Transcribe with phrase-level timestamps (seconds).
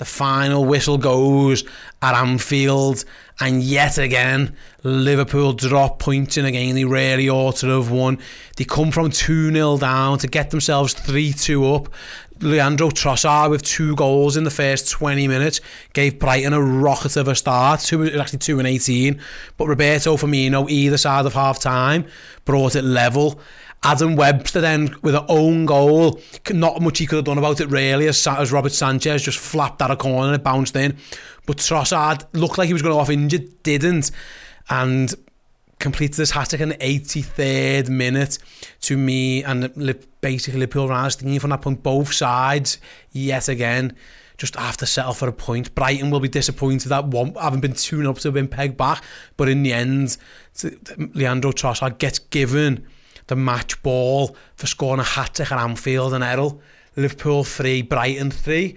[0.00, 1.62] The final whistle goes
[2.00, 3.04] at Anfield,
[3.38, 8.18] and yet again, Liverpool drop points in a game they really ought to have won.
[8.56, 11.90] They come from 2 0 down to get themselves 3 2 up.
[12.40, 15.60] Leandro Trossard with two goals in the first 20 minutes
[15.92, 17.80] gave Brighton a rocket of a start.
[17.80, 19.20] Two, actually 2 and 18.
[19.58, 22.06] But Roberto Firmino, either side of half time,
[22.46, 23.38] brought it level.
[23.82, 26.20] Adam Webster then with an own goal.
[26.50, 29.80] Not much he could have done about it really as, as Robert Sanchez just flapped
[29.80, 30.96] out a corner and it bounced in.
[31.46, 34.10] But Trossard looked like he was going off injured, didn't.
[34.68, 35.14] And
[35.80, 38.38] completed this hat-trick in the 83rd minute
[38.82, 39.72] to me and
[40.20, 42.78] basically Liverpool ran stinging from that point both sides
[43.10, 43.96] yet again
[44.36, 47.72] just have to settle for a point Brighton will be disappointed that one haven't been
[47.72, 49.02] tuned up to have been pegged back
[49.38, 50.18] but in the end
[51.14, 52.86] Leandro Trossard gets given
[53.30, 56.60] the match ball for scoring a hat-trick at Anfield and Errol.
[56.96, 58.76] Liverpool 3 Brighton 3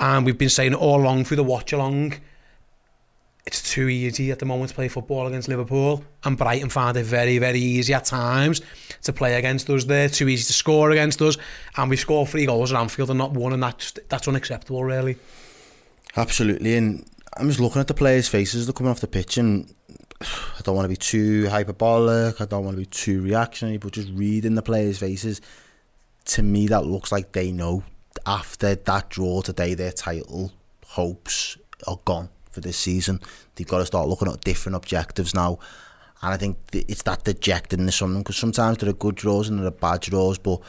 [0.00, 2.14] and we've been saying all along through the watch along
[3.46, 6.02] it's too easy at the moment to play football against Liverpool.
[6.24, 8.62] And Brighton found it very very easy at times
[9.02, 10.08] to play against us there.
[10.08, 11.36] Too easy to score against us.
[11.76, 15.18] And we've scored three goals at Anfield and not one and that's that's unacceptable really.
[16.16, 16.74] Absolutely.
[16.74, 18.66] And I'm just looking at the players faces.
[18.66, 19.72] They're coming off the pitch and
[20.24, 23.92] I don't want to be too hyperbolic I don't want to be too reactionary but
[23.92, 25.40] just reading the players faces
[26.26, 27.84] to me that looks like they know
[28.26, 30.52] after that draw today their title
[30.86, 33.20] hopes are gone for this season.
[33.54, 35.58] They've got to start looking at different objectives now.
[36.22, 39.58] And I think it's that dejectedness from them because sometimes there are good draws and
[39.58, 40.60] there are bad draws, but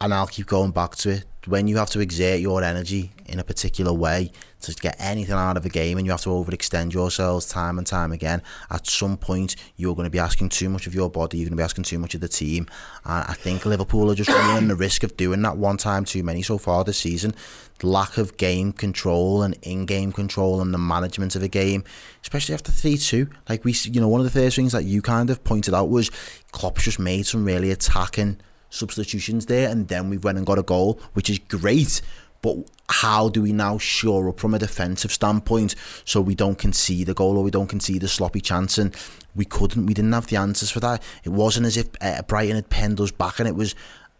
[0.00, 1.24] and I'll keep going back to it.
[1.46, 5.56] When you have to exert your energy in a particular way to get anything out
[5.56, 9.16] of a game and you have to overextend yourselves time and time again, at some
[9.16, 11.62] point you're going to be asking too much of your body, you're going to be
[11.62, 12.66] asking too much of the team.
[13.04, 16.24] And I think Liverpool are just running the risk of doing that one time too
[16.24, 17.32] many so far this season.
[17.78, 21.84] The lack of game control and in-game control and the management of a game,
[22.22, 23.30] especially after 3-2.
[23.48, 25.90] Like we, you know, one of the first things that you kind of pointed out
[25.90, 26.10] was
[26.50, 28.40] Klopp's just made some really attacking
[28.76, 32.00] substitutions there and then we went and got a goal which is great.
[32.42, 37.08] But how do we now shore up from a defensive standpoint so we don't concede
[37.08, 38.78] the goal or we don't concede the sloppy chance?
[38.78, 38.94] And
[39.34, 39.86] we couldn't.
[39.86, 41.02] We didn't have the answers for that.
[41.24, 43.74] It wasn't as if uh, Brighton had penned us back and it was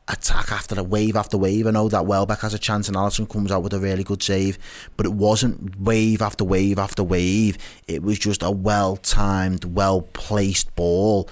[0.08, 1.66] attack after a wave after wave.
[1.66, 4.22] I know that Welbeck has a chance and Alisson comes out with a really good
[4.22, 4.58] save
[4.96, 7.58] but it wasn't wave after wave after wave.
[7.88, 11.28] It was just a well timed well placed ball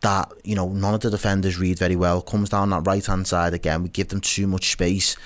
[0.00, 2.22] that you know none of the defenders read very well.
[2.22, 3.82] Comes down that right hand side again.
[3.82, 5.16] We give them too much space,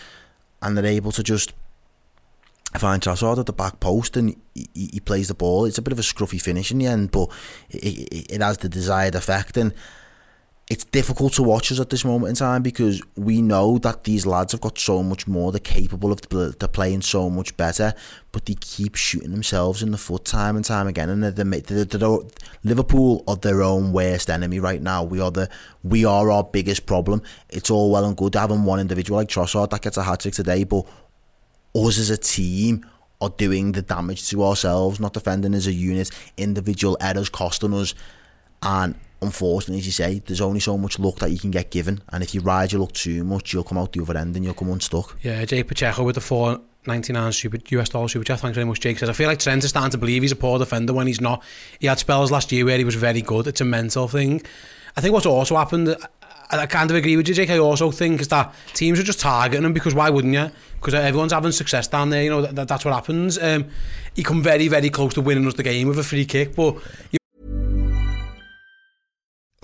[0.60, 1.52] and they're able to just
[2.78, 5.66] find Trossard at the back post, and he, he, plays the ball.
[5.66, 7.28] It's a bit of a scruffy finish in the end, but
[7.70, 9.56] it, it, it has the desired effect.
[9.56, 9.74] And
[10.72, 14.24] it's difficult to watch us at this moment in time because we know that these
[14.24, 15.52] lads have got so much more.
[15.52, 17.92] They're capable of they're playing so much better,
[18.32, 21.10] but they keep shooting themselves in the foot time and time again.
[21.10, 22.18] And they're, they're, they're,
[22.64, 25.04] Liverpool are their own worst enemy right now.
[25.04, 25.50] We are the
[25.84, 27.20] we are our biggest problem.
[27.50, 30.32] It's all well and good having one individual like Trossard that gets a hat trick
[30.32, 30.86] today, but
[31.74, 32.86] us as a team
[33.20, 36.10] are doing the damage to ourselves, not defending as a unit.
[36.38, 37.94] Individual errors costing us,
[38.62, 42.02] and unfortunately, as you say, there's only so much luck that you can get given,
[42.10, 44.44] and if you ride your luck too much, you'll come out the other end and
[44.44, 45.16] you'll come unstuck.
[45.22, 48.40] Yeah, Jake Pacheco with the four 99 super US dollar super chat.
[48.40, 48.98] Thanks very much, Jake.
[48.98, 51.20] Says I feel like Trent is starting to believe he's a poor defender when he's
[51.20, 51.42] not.
[51.78, 53.46] He had spells last year where he was very good.
[53.46, 54.42] It's a mental thing.
[54.96, 55.96] I think what's also happened,
[56.50, 57.50] I kind of agree with you, Jake.
[57.50, 60.50] I also think is that teams are just targeting him because why wouldn't you?
[60.74, 62.24] Because everyone's having success down there.
[62.24, 63.38] You know that, that's what happens.
[63.38, 63.66] Um,
[64.14, 66.76] he come very very close to winning us the game with a free kick, but.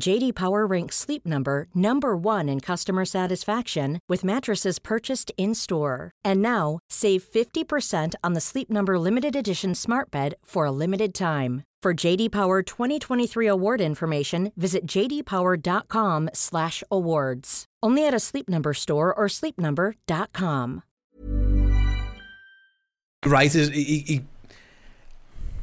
[0.00, 6.12] JD Power ranks Sleep Number number 1 in customer satisfaction with mattresses purchased in-store.
[6.24, 11.12] And now, save 50% on the Sleep Number limited edition smart bed for a limited
[11.14, 11.64] time.
[11.82, 17.64] For JD Power 2023 award information, visit jdpower.com/awards.
[17.82, 20.82] Only at a Sleep Number store or sleepnumber.com.
[23.26, 24.22] Right is he, he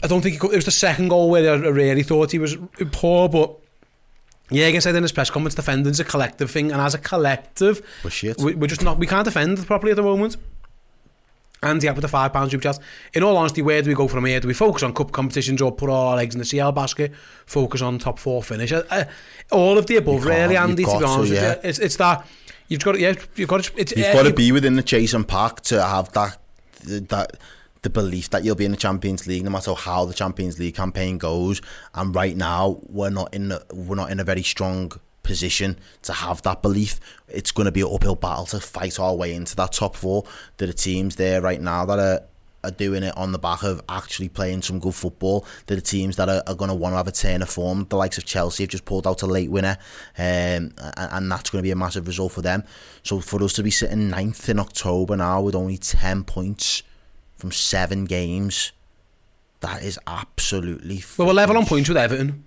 [0.03, 2.57] I don't think he it was the second goal where I really thought he was
[2.91, 3.59] poor, but
[4.49, 6.93] yeah, I guess I said in his press comments, defending's a collective thing, and as
[6.93, 8.37] a collective, we're shit.
[8.39, 8.97] We, we're just not.
[8.97, 10.37] We can't defend properly at the moment.
[11.63, 12.79] And yeah, with the five pounds super chat.
[13.13, 14.39] In all honesty, where do we go from here?
[14.39, 17.13] Do we focus on cup competitions or put all our eggs in the CL basket?
[17.47, 18.71] Focus on top four finish?
[18.71, 19.05] Uh, uh,
[19.51, 20.85] all of the above, really, Andy.
[20.85, 21.55] To be honest, to, yeah.
[21.63, 22.27] it's it's that
[22.67, 24.83] you've got to, yeah, you've got to, it's, you've uh, got to be within the
[24.83, 26.37] chase and pack to have that
[26.83, 27.37] that
[27.87, 30.75] the belief that you'll be in the Champions League no matter how the Champions League
[30.75, 31.61] campaign goes.
[31.93, 34.91] And right now, we're not in the, we're not in a very strong
[35.23, 36.99] position to have that belief.
[37.29, 40.25] It's going to be an uphill battle to fight our way into that top four.
[40.57, 42.23] There are teams there right now that are
[42.63, 45.45] are doing it on the back of actually playing some good football.
[45.67, 47.85] There are teams that are, are going to want to have a turn of form.
[47.87, 49.77] The likes of Chelsea have just pulled out a late winner,
[50.17, 52.63] um, and, and that's going to be a massive result for them.
[53.03, 56.83] So for us to be sitting ninth in October now with only 10 points
[57.37, 58.71] from seven games,
[59.61, 61.03] that is absolutely.
[61.17, 62.43] Well, we're level on points with Everton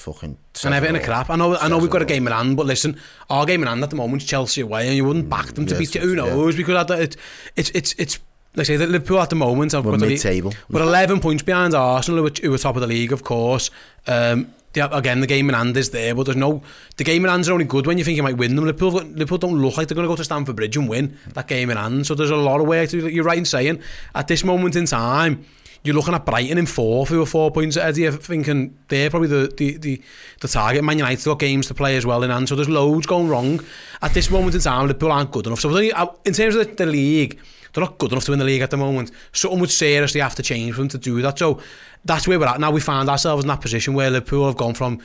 [0.00, 0.38] fucking.
[0.64, 1.30] And Everton a crap.
[1.30, 1.56] I know.
[1.56, 3.90] I know we've got a game in hand, but listen, our game in hand at
[3.90, 6.02] the moment is Chelsea away, and you wouldn't back them to yes, beat.
[6.02, 6.54] Who knows?
[6.54, 6.64] Yeah.
[6.64, 7.16] Because it,
[7.56, 8.18] it's it's it's.
[8.56, 10.52] Like I say, Liverpool at the moment, we're mid-table.
[10.68, 13.70] We're 11 points behind Arsenal, who are top of the league, of course.
[14.08, 16.62] Um, yeah, again, the game in hand is there, but there's no.
[16.96, 18.64] The game in hands are only good when you think you might win them.
[18.64, 21.48] Liverpool, Liverpool don't look like they're going to go to Stamford Bridge and win that
[21.48, 22.06] game in hand.
[22.06, 23.08] So there's a lot of work to.
[23.08, 23.82] You're right in saying
[24.14, 25.44] at this moment in time,
[25.82, 29.10] you're looking at Brighton in fourth, who are four points ahead of you, thinking they're
[29.10, 30.02] probably the, the, the,
[30.40, 30.84] the target.
[30.84, 33.60] Man United got games to play as well in hand, so there's loads going wrong.
[34.02, 35.60] At this moment in time, Liverpool aren't good enough.
[35.60, 37.38] So uh, in terms of the, the league,
[37.72, 39.10] they're not good enough to win the league at the moment.
[39.32, 41.38] Something would seriously have to change for them to do that.
[41.38, 41.60] So
[42.04, 42.58] that's where we're at.
[42.58, 45.00] Now we find ourselves in that position where Liverpool have gone from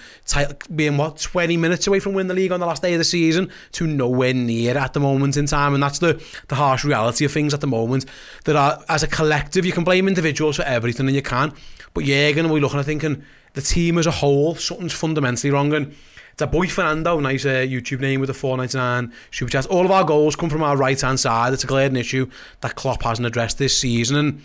[0.73, 3.03] being, what, 20 minutes away from winning the league on the last day of the
[3.03, 5.73] season to nowhere near at the moment in time.
[5.73, 8.05] And that's the, the harsh reality of things at the moment.
[8.45, 11.53] That are, as a collective, you can blame individuals for everything and you can.
[11.93, 13.23] But to be looking at thinking
[13.53, 15.73] the team as a whole, something's fundamentally wrong.
[15.73, 15.95] And
[16.35, 19.65] it's a boy Fernando, nice uh, YouTube name with a 499 super chat.
[19.67, 21.53] All of our goals come from our right hand side.
[21.53, 24.17] It's a glaring issue that Klopp hasn't addressed this season.
[24.17, 24.43] And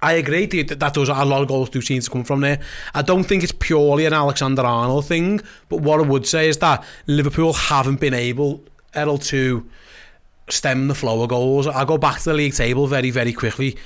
[0.00, 2.60] I agree that that does a lot of goals do seem to come from there.
[2.94, 6.58] I don't think it's purely an Alexander Arnold thing, but what I would say is
[6.58, 8.62] that Liverpool haven't been able,
[8.94, 9.68] Errol, to
[10.50, 11.66] stem the flow of goals.
[11.66, 13.76] I go back to the league table very, very quickly.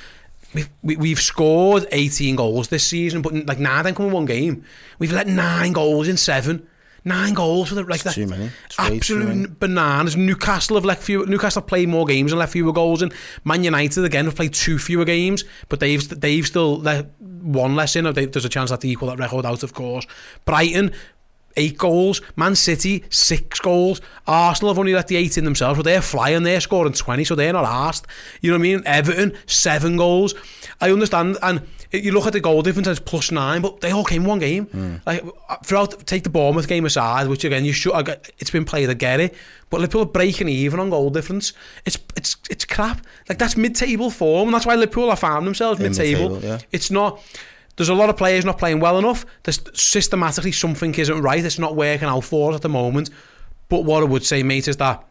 [0.53, 4.67] We've, we, we've scored 18 goals this season, but like nine come in one game.
[4.99, 6.69] We've let nine goals in seven.
[7.07, 8.15] Nine goals for the like that.
[8.15, 8.51] Too many.
[8.81, 10.17] Absolute bananas.
[10.17, 11.25] Newcastle have left few.
[11.25, 14.53] Newcastle have played more games and left fewer goals, and Man United again have played
[14.53, 18.13] two fewer games, but they've they've still let one less in.
[18.13, 20.05] There's a chance that they equal that record out, of course.
[20.45, 20.93] Brighton
[21.57, 22.21] eight goals.
[22.35, 24.01] Man City, six goals.
[24.27, 26.43] Arsenal have only let the eight in themselves, but they're flying.
[26.43, 28.07] They're scoring 20, so they're not asked.
[28.41, 28.83] You know what I mean?
[28.85, 30.35] Everton, seven goals.
[30.81, 31.39] I understand.
[31.41, 34.67] And you look at the goal difference, plus nine, but they all came one game.
[34.67, 34.97] Hmm.
[35.07, 35.25] Like
[35.65, 37.93] throughout, take the Bournemouth game aside, which again you should.
[38.39, 38.91] It's been played.
[38.91, 39.35] I get it,
[39.71, 41.53] but Liverpool are breaking even on goal difference.
[41.85, 43.07] It's it's it's crap.
[43.29, 46.31] Like that's mid-table form, and that's why Liverpool have found themselves In mid-table.
[46.31, 46.59] mid-table, yeah.
[46.73, 47.23] It's not.
[47.77, 49.27] There's a lot of players not playing well enough.
[49.43, 51.45] There's systematically something isn't right.
[51.45, 53.11] It's not working out for us at the moment.
[53.69, 55.05] But what I would say, mate, is that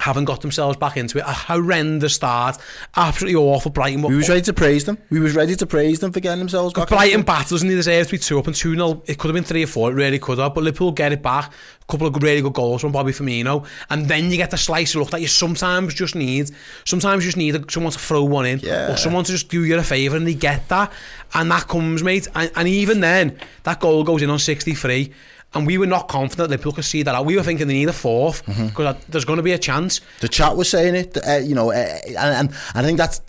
[0.00, 1.24] haven't got themselves back into it.
[1.26, 2.58] A horrendous start,
[2.96, 3.70] absolutely awful.
[3.70, 4.02] Brighton.
[4.02, 4.98] We was ready to praise them.
[5.10, 6.88] We was ready to praise them for getting themselves back.
[6.88, 9.02] Brighton battles and they deserve to be two up and two nil.
[9.06, 9.90] It could have been three or four.
[9.90, 10.54] It really could have.
[10.54, 11.52] But Liverpool get it back.
[11.52, 14.94] A couple of really good goals from Bobby Firmino, and then you get the slice
[14.94, 16.50] of luck that you sometimes just need.
[16.84, 18.92] Sometimes you just need someone to throw one in, Yeah.
[18.92, 20.92] or someone to just do you a favour, and they get that,
[21.34, 22.28] and that comes, mate.
[22.36, 25.12] And, and even then, that goal goes in on sixty three.
[25.52, 27.26] And we were not confident that Liverpool could see that out.
[27.26, 30.00] We were thinking they need a fourth because there's going to be a chance.
[30.20, 33.20] The chat was saying it, uh, you know, uh, and, and I think that's,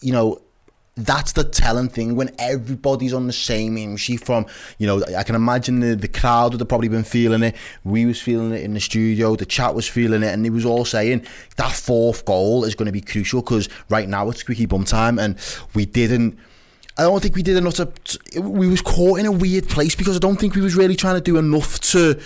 [0.00, 0.40] you know,
[0.96, 4.46] that's the telling thing when everybody's on the same sheet from,
[4.78, 7.54] you know, I can imagine the, the crowd would have probably been feeling it.
[7.84, 9.36] We was feeling it in the studio.
[9.36, 10.32] The chat was feeling it.
[10.32, 11.24] And it was all saying
[11.56, 15.18] that fourth goal is going to be crucial because right now it's squeaky bum time
[15.18, 15.36] and
[15.74, 16.38] we didn't,
[16.98, 17.88] I don't think we did enough to,
[18.40, 21.14] we was caught in a weird place because I don't think we was really trying
[21.14, 22.20] to do enough to,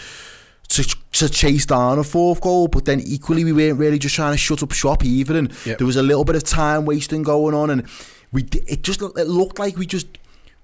[0.69, 4.33] to to chase down a fourth goal, but then equally we weren't really just trying
[4.33, 5.77] to shut up shop either, and Yep.
[5.79, 7.87] there was a little bit of time wasting going on, and
[8.33, 10.07] we it just it looked like we just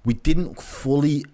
[0.06, 1.24] we didn't fully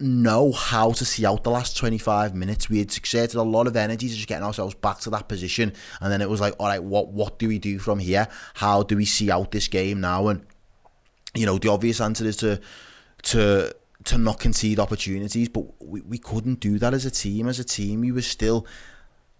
[0.00, 2.68] know how to see out the last 25 minutes.
[2.70, 5.74] We had exerted a lot of energy to just getting ourselves back to that position,
[6.00, 8.26] and then it was like, all right, what what do we do from here?
[8.54, 10.28] How do we see out this game now?
[10.28, 10.46] And
[11.34, 12.60] you know, the obvious answer is to
[13.24, 13.74] to
[14.04, 17.46] to not concede opportunities, but we, we couldn't do that as a team.
[17.46, 18.66] As a team, we were still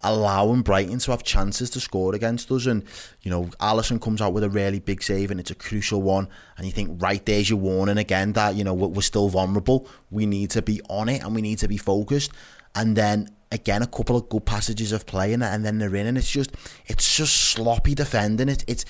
[0.05, 2.67] allowing Brighton to have chances to score against us.
[2.67, 2.85] And,
[3.23, 6.29] you know, Alisson comes out with a really big save and it's a crucial one.
[6.57, 9.89] And you think, right, there's your warning again that, you know, we're, still vulnerable.
[10.11, 12.33] We need to be on it and we need to be focused.
[12.75, 16.07] And then again, a couple of good passages of play and, and then they're in.
[16.07, 16.53] And it's just,
[16.87, 18.49] it's just sloppy defending.
[18.49, 18.85] It, it's,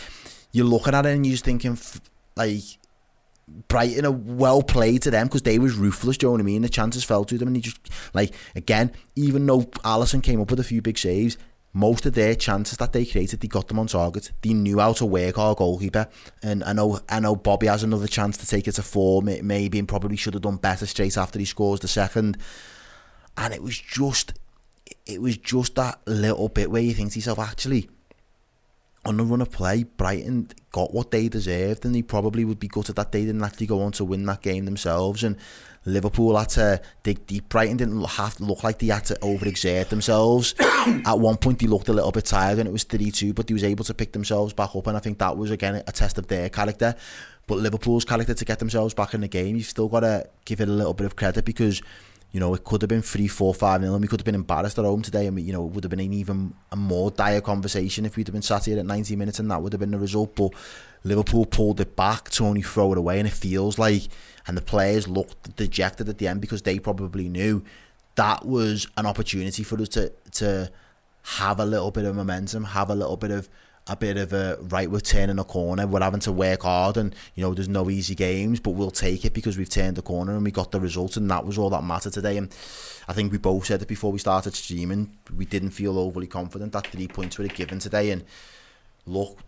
[0.53, 1.79] you're looking at it and you're just thinking,
[2.37, 2.63] like,
[3.69, 6.45] Brighton are well played to them because they was ruthless, do you know what I
[6.45, 6.63] mean?
[6.63, 7.79] The chances fell to them and he just,
[8.15, 11.37] like, again, even though Alisson came up with a few big saves,
[11.73, 14.31] most of their chances that they created, they got them on target.
[14.43, 16.09] They knew how to work our goalkeeper.
[16.43, 19.41] And I know I know Bobby has another chance to take it to four, may-
[19.41, 22.37] maybe, and probably should have done better straight after he scores the second.
[23.39, 24.35] And it was just,
[25.07, 27.89] it was just that little bit where you think to yourself, actually,
[29.05, 32.69] on the run of play, Brighton got what they deserved, and they probably would be
[32.69, 35.25] gutted that they didn't actually go on to win that game themselves.
[35.25, 35.37] And
[35.85, 37.49] Liverpool had to dig deep.
[37.49, 40.55] Brighton didn't have to look like they had to overexert themselves.
[40.61, 43.55] At one point, they looked a little bit tired, and it was 3-2, but they
[43.55, 46.19] was able to pick themselves back up, and I think that was again a test
[46.19, 46.95] of their character.
[47.49, 50.61] But Liverpool's character to get themselves back in the game, you've still got to give
[50.61, 51.83] it a little bit of credit because
[52.33, 54.35] you know, it could have been 3 4 5 nil, and we could have been
[54.35, 55.27] embarrassed at home today.
[55.27, 58.17] And, we, you know, it would have been an even a more dire conversation if
[58.17, 60.35] we'd have been sat here at 90 minutes and that would have been the result.
[60.35, 60.53] But
[61.05, 64.09] Liverpool pulled it back to only throw it away, and it feels like,
[64.47, 67.63] and the players looked dejected at the end because they probably knew
[68.15, 70.71] that was an opportunity for us to to
[71.25, 73.49] have a little bit of momentum, have a little bit of
[73.89, 77.15] a bit of a right we're turning a corner we're having to work hard and
[77.35, 80.35] you know there's no easy games but we'll take it because we've turned the corner
[80.35, 82.37] and we got the result and that was all that mattered today.
[82.37, 82.55] And
[83.09, 86.73] I think we both said it before we started streaming we didn't feel overly confident
[86.73, 88.11] that three points were given today.
[88.13, 88.25] And
[89.05, 89.39] look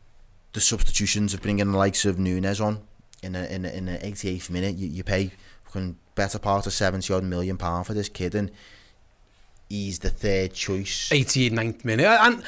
[0.52, 2.80] the substitutions of bringing the likes of Núñez on
[3.22, 5.30] in a, in a, in the 88th minute you, you pay
[5.64, 8.50] fucking better part of 70 odd million pound for this kid and
[9.68, 12.06] he's the third choice 80th, 9th minute.
[12.06, 12.42] And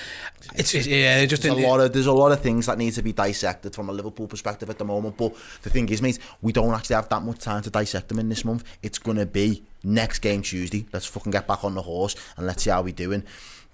[0.54, 2.92] it's, it's yeah, just there's a lot of there's a lot of things that need
[2.94, 5.16] to be dissected from a Liverpool perspective at the moment.
[5.16, 8.18] But the thing is, mate, we don't actually have that much time to dissect them
[8.18, 8.64] in this month.
[8.82, 10.86] It's gonna be next game Tuesday.
[10.92, 13.24] Let's fucking get back on the horse and let's see how we're doing.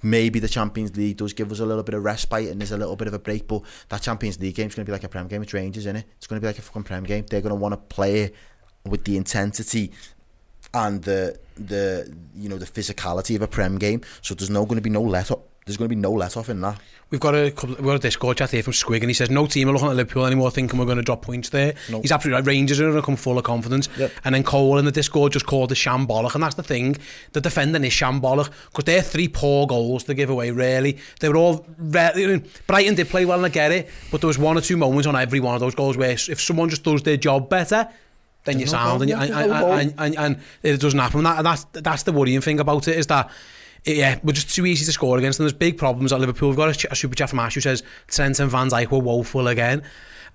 [0.04, 2.76] Maybe the Champions League does give us a little bit of respite and there's a
[2.76, 5.08] little bit of a break, but that Champions League game's going to be like a
[5.08, 5.42] Prem game.
[5.42, 6.06] It's Rangers, isn't it?
[6.16, 7.24] It's going to be like a fucking Prem game.
[7.30, 8.32] They're going to want to play
[8.84, 9.92] with the intensity
[10.74, 14.00] and the the you know the physicality of a Prem game.
[14.22, 15.48] So there's no going to be no let up.
[15.64, 16.80] There's going to be no let off in that.
[17.10, 17.76] We've got a couple.
[17.76, 19.86] We've got a Discord chat here from Squig, and he says no team are looking
[19.88, 21.74] at Liverpool anymore, thinking we're going to drop points there.
[21.88, 22.02] Nope.
[22.02, 22.46] He's absolutely right.
[22.48, 24.10] Rangers are going to come full of confidence, Yep.
[24.24, 26.96] and then Cole in the Discord just called the shambolic, and that's the thing.
[27.32, 30.50] The defending is shambolic because they're three poor goals to give away.
[30.50, 31.64] Really, they were all.
[31.78, 34.76] Re- Brighton did play well, and I get it, but there was one or two
[34.78, 37.88] moments on every one of those goals where if someone just does their job better,
[38.44, 40.80] then you There's no sound and, and, have to go and, and, and, and it
[40.80, 41.22] doesn't happen.
[41.24, 43.30] That, that's that's the worrying thing about it is that
[43.84, 45.38] yeah, we're just too easy to score against.
[45.40, 46.48] And there's big problems at Liverpool.
[46.50, 48.98] We've got a, a super chat from Ash who says Trent and Van Dijk were
[48.98, 49.82] woeful again.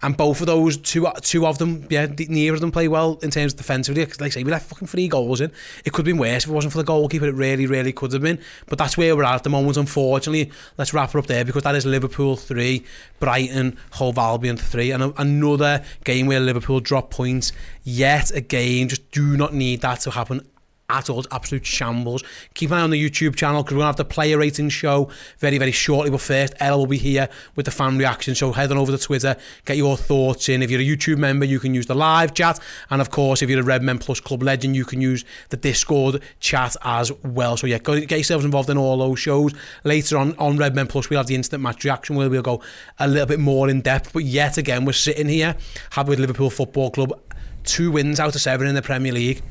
[0.03, 3.17] And both of those, two two of them, yeah, the- neither of them play well
[3.23, 4.05] in terms of defensively.
[4.05, 5.51] Like I say, we left fucking three goals in.
[5.85, 7.25] It could have been worse if it wasn't for the goalkeeper.
[7.25, 8.37] It really, really could have been.
[8.67, 10.51] But that's where we're at at the moment, unfortunately.
[10.77, 12.83] Let's wrap it up there because that is Liverpool 3,
[13.19, 14.91] Brighton, Hove Albion 3.
[14.91, 17.51] And a- another game where Liverpool drop points.
[17.83, 20.47] Yet again, just do not need that to happen
[20.89, 21.19] at all.
[21.19, 22.23] It's absolute shambles.
[22.53, 24.69] Keep an eye on the YouTube channel because we're going to have the player rating
[24.69, 26.09] show very, very shortly.
[26.11, 28.35] But first, Ella will be here with the fan reaction.
[28.35, 30.63] So head on over to Twitter, get your thoughts in.
[30.63, 32.59] If you're a YouTube member, you can use the live chat.
[32.89, 35.57] And of course, if you're a Red Men Plus Club legend, you can use the
[35.57, 37.57] Discord chat as well.
[37.57, 39.53] So yeah, go get yourselves involved in all those shows.
[39.83, 42.61] Later on, on Red Men Plus, we'll have the instant match reaction where we'll go
[42.99, 44.13] a little bit more in depth.
[44.13, 45.57] But yet again, we're sitting here,
[45.91, 47.19] happy with Liverpool Football Club.
[47.65, 49.41] Two wins out of seven in the Premier League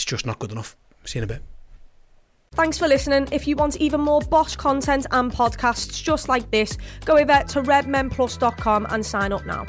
[0.00, 0.76] it's just not good enough.
[1.04, 1.42] See you in a bit.
[2.54, 3.28] Thanks for listening.
[3.30, 7.62] If you want even more Bosch content and podcasts just like this, go over to
[7.62, 9.66] redmenplus.com and sign up now.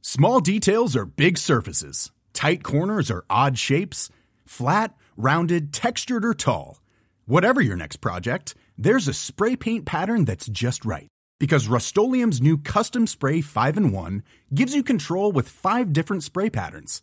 [0.00, 2.10] Small details are big surfaces.
[2.32, 4.08] Tight corners are odd shapes.
[4.46, 6.80] Flat, rounded, textured, or tall.
[7.26, 11.08] Whatever your next project, there's a spray paint pattern that's just right.
[11.38, 14.22] Because Rust-Oleum Custom Spray 5 in 1
[14.54, 17.02] gives you control with five different spray patterns.